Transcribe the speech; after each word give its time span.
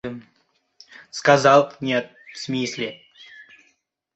—Yo‘q,— 0.03 0.07
dedim. 0.09 0.21